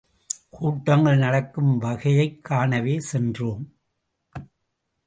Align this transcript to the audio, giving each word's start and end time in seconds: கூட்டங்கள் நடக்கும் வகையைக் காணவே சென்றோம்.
கூட்டங்கள் 0.49 1.17
நடக்கும் 1.17 1.77
வகையைக் 1.77 2.43
காணவே 2.43 2.99
சென்றோம். 2.99 3.73